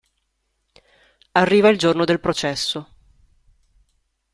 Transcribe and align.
Arriva 1.33 1.69
il 1.69 1.77
giorno 1.77 2.05
del 2.05 2.19
processo. 2.19 2.87